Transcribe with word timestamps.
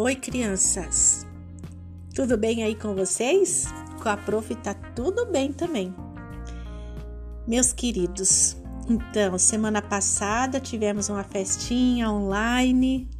Oi, 0.00 0.14
crianças! 0.14 1.26
Tudo 2.14 2.38
bem 2.38 2.62
aí 2.62 2.76
com 2.76 2.94
vocês? 2.94 3.64
Com 4.00 4.08
a 4.08 4.16
prof 4.16 4.54
tá 4.54 4.72
tudo 4.72 5.26
bem 5.26 5.52
também. 5.52 5.92
Meus 7.48 7.72
queridos, 7.72 8.56
então, 8.88 9.36
semana 9.36 9.82
passada 9.82 10.60
tivemos 10.60 11.08
uma 11.08 11.24
festinha 11.24 12.08
online 12.12 13.10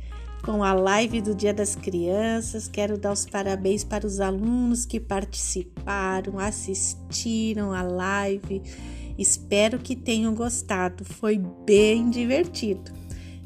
com 0.44 0.62
a 0.62 0.72
live 0.72 1.20
do 1.20 1.34
Dia 1.34 1.52
das 1.52 1.74
Crianças. 1.74 2.68
Quero 2.68 2.96
dar 2.96 3.10
os 3.10 3.26
parabéns 3.26 3.82
para 3.82 4.06
os 4.06 4.20
alunos 4.20 4.86
que 4.86 5.00
participaram, 5.00 6.38
assistiram 6.38 7.72
a 7.72 7.82
live. 7.82 8.62
Espero 9.18 9.80
que 9.80 9.96
tenham 9.96 10.32
gostado, 10.32 11.04
foi 11.04 11.38
bem 11.66 12.08
divertido. 12.08 12.92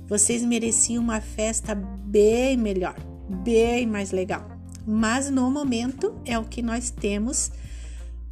Vocês 0.07 0.45
mereciam 0.45 1.03
uma 1.03 1.23
festa 1.23 1.75
bem 1.75 2.59
melhor 2.59 3.12
bem 3.33 3.87
mais 3.87 4.11
legal. 4.11 4.47
Mas 4.87 5.31
no 5.31 5.51
momento 5.51 6.15
é 6.25 6.39
o 6.39 6.45
que 6.45 6.63
nós 6.63 6.91
temos 6.91 7.51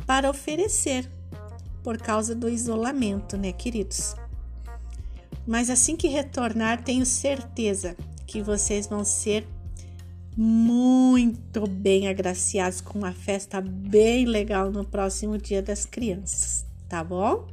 para 0.07 0.29
oferecer 0.29 1.09
por 1.83 1.99
causa 1.99 2.35
do 2.35 2.49
isolamento, 2.49 3.37
né, 3.37 3.53
queridos? 3.53 4.15
Mas 5.47 5.71
assim 5.71 5.97
que 5.97 6.09
retornar, 6.09 6.83
tenho 6.83 7.07
certeza 7.07 7.97
que 8.27 8.43
vocês 8.43 8.87
vão 8.87 9.05
ser 9.05 9.47
muito 10.37 11.67
bem 11.67 12.09
agraciados 12.09 12.81
com 12.81 12.99
uma 12.99 13.13
festa 13.13 13.61
bem 13.61 14.25
legal 14.25 14.71
no 14.71 14.85
próximo 14.85 15.37
Dia 15.37 15.63
das 15.63 15.85
Crianças, 15.85 16.65
tá 16.89 17.03
bom? 17.03 17.49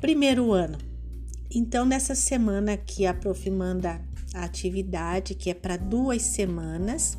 Primeiro 0.00 0.52
ano. 0.52 0.78
Então, 1.50 1.84
nessa 1.84 2.14
semana 2.14 2.76
que 2.76 3.06
a 3.06 3.14
prof 3.14 3.48
manda 3.50 4.00
a 4.34 4.44
atividade 4.44 5.34
que 5.34 5.48
é 5.48 5.54
para 5.54 5.76
duas 5.76 6.22
semanas, 6.22 7.16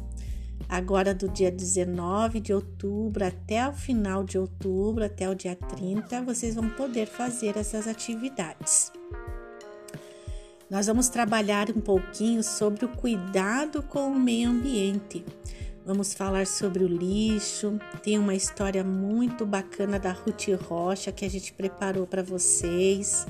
agora 0.67 1.13
do 1.13 1.29
dia 1.29 1.49
19 1.49 2.39
de 2.41 2.53
outubro 2.53 3.25
até 3.25 3.67
o 3.67 3.73
final 3.73 4.23
de 4.23 4.37
outubro, 4.37 5.03
até 5.03 5.29
o 5.29 5.33
dia 5.33 5.55
30, 5.55 6.21
vocês 6.23 6.55
vão 6.55 6.69
poder 6.69 7.07
fazer 7.07 7.57
essas 7.57 7.87
atividades. 7.87 8.91
Nós 10.69 10.87
vamos 10.87 11.09
trabalhar 11.09 11.69
um 11.69 11.79
pouquinho 11.79 12.43
sobre 12.43 12.85
o 12.85 12.89
cuidado 12.89 13.81
com 13.83 14.07
o 14.07 14.19
meio 14.19 14.49
ambiente. 14.49 15.23
Vamos 15.85 16.15
falar 16.15 16.47
sobre 16.47 16.83
o 16.83 16.87
lixo. 16.87 17.79
Tem 18.01 18.17
uma 18.17 18.33
história 18.33 18.83
muito 18.83 19.45
bacana 19.45 19.99
da 19.99 20.11
Ruth 20.11 20.47
Rocha 20.67 21.11
que 21.11 21.23
a 21.23 21.29
gente 21.29 21.53
preparou 21.53 22.07
para 22.07 22.23
vocês. 22.23 23.27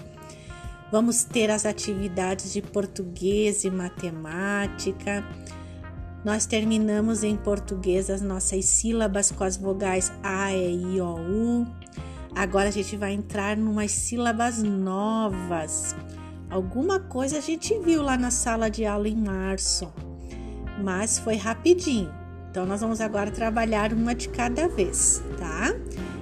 Vamos 0.95 1.25
ter 1.25 1.51
as 1.51 1.65
atividades 1.65 2.53
de 2.53 2.61
português 2.61 3.65
e 3.65 3.69
matemática. 3.69 5.27
Nós 6.23 6.45
terminamos 6.45 7.21
em 7.21 7.35
português 7.35 8.09
as 8.09 8.21
nossas 8.21 8.63
sílabas 8.63 9.29
com 9.29 9.43
as 9.43 9.57
vogais 9.57 10.09
A, 10.23 10.53
E, 10.53 10.95
I, 10.95 11.01
O, 11.01 11.15
U. 11.17 11.67
Agora 12.33 12.69
a 12.69 12.71
gente 12.71 12.95
vai 12.95 13.11
entrar 13.11 13.57
numas 13.57 13.91
sílabas 13.91 14.63
novas. 14.63 15.93
Alguma 16.49 16.97
coisa 16.97 17.39
a 17.39 17.41
gente 17.41 17.77
viu 17.79 18.01
lá 18.01 18.17
na 18.17 18.31
sala 18.31 18.69
de 18.69 18.85
aula 18.85 19.09
em 19.09 19.17
março, 19.17 19.93
mas 20.81 21.19
foi 21.19 21.35
rapidinho. 21.35 22.09
Então 22.49 22.65
nós 22.65 22.79
vamos 22.79 23.01
agora 23.01 23.29
trabalhar 23.29 23.91
uma 23.91 24.15
de 24.15 24.29
cada 24.29 24.69
vez, 24.69 25.21
tá? 25.37 25.75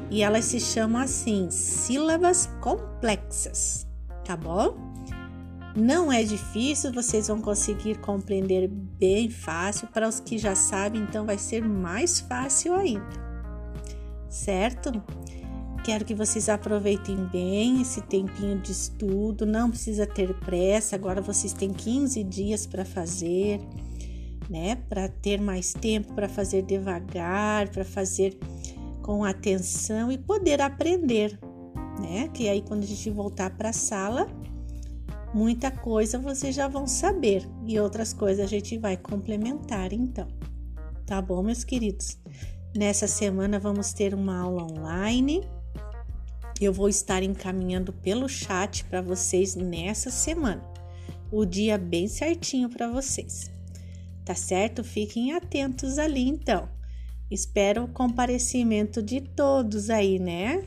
E 0.09 0.23
elas 0.23 0.45
se 0.45 0.59
chamam 0.59 0.99
assim: 0.99 1.51
sílabas 1.51 2.49
complexas 2.59 3.92
tá 4.25 4.35
bom? 4.35 4.75
Não 5.75 6.11
é 6.11 6.23
difícil, 6.23 6.93
vocês 6.93 7.27
vão 7.27 7.41
conseguir 7.41 7.97
compreender 7.99 8.67
bem 8.67 9.29
fácil. 9.29 9.87
Para 9.87 10.07
os 10.07 10.19
que 10.19 10.37
já 10.37 10.53
sabem, 10.53 11.01
então 11.01 11.25
vai 11.25 11.37
ser 11.37 11.63
mais 11.63 12.19
fácil 12.19 12.75
ainda, 12.75 13.05
certo? 14.29 14.91
Quero 15.83 16.05
que 16.05 16.13
vocês 16.13 16.47
aproveitem 16.47 17.25
bem 17.25 17.81
esse 17.81 18.01
tempinho 18.01 18.57
de 18.59 18.71
estudo, 18.71 19.45
não 19.45 19.69
precisa 19.69 20.05
ter 20.05 20.33
pressa. 20.35 20.95
Agora 20.95 21.21
vocês 21.21 21.51
têm 21.51 21.73
15 21.73 22.23
dias 22.23 22.65
para 22.65 22.85
fazer, 22.85 23.59
né? 24.49 24.77
Para 24.87 25.09
ter 25.09 25.41
mais 25.41 25.73
tempo 25.73 26.13
para 26.13 26.29
fazer 26.29 26.61
devagar, 26.61 27.67
para 27.69 27.83
fazer 27.83 28.37
com 29.01 29.25
atenção 29.25 30.09
e 30.09 30.17
poder 30.17 30.61
aprender, 30.61 31.37
né? 31.99 32.29
Que 32.33 32.49
aí 32.49 32.61
quando 32.61 32.83
a 32.83 32.87
gente 32.87 33.09
voltar 33.09 33.49
para 33.57 33.69
a 33.69 33.73
sala, 33.73 34.27
muita 35.33 35.71
coisa 35.71 36.19
vocês 36.19 36.55
já 36.55 36.67
vão 36.67 36.87
saber 36.87 37.47
e 37.65 37.79
outras 37.79 38.13
coisas 38.13 38.45
a 38.45 38.47
gente 38.47 38.77
vai 38.77 38.97
complementar 38.97 39.93
então. 39.93 40.27
Tá 41.05 41.21
bom, 41.21 41.43
meus 41.43 41.63
queridos? 41.63 42.17
Nessa 42.75 43.07
semana 43.07 43.59
vamos 43.59 43.93
ter 43.93 44.13
uma 44.13 44.39
aula 44.39 44.63
online. 44.63 45.41
Eu 46.61 46.71
vou 46.71 46.87
estar 46.87 47.21
encaminhando 47.21 47.91
pelo 47.91 48.29
chat 48.29 48.85
para 48.85 49.01
vocês 49.01 49.55
nessa 49.55 50.09
semana. 50.09 50.63
O 51.31 51.45
dia 51.45 51.77
bem 51.77 52.07
certinho 52.07 52.69
para 52.69 52.87
vocês. 52.87 53.51
Tá 54.23 54.33
certo? 54.33 54.83
Fiquem 54.83 55.33
atentos 55.33 55.97
ali 55.97 56.27
então. 56.27 56.69
Espero 57.29 57.83
o 57.83 57.87
comparecimento 57.87 59.01
de 59.01 59.19
todos 59.19 59.89
aí, 59.89 60.19
né? 60.19 60.63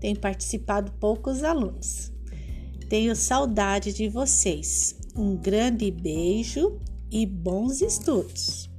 Tem 0.00 0.14
participado 0.14 0.92
poucos 0.92 1.42
alunos. 1.42 2.12
Tenho 2.88 3.16
saudade 3.16 3.92
de 3.92 4.08
vocês. 4.08 4.96
Um 5.14 5.36
grande 5.36 5.90
beijo 5.90 6.80
e 7.10 7.26
bons 7.26 7.80
estudos! 7.80 8.75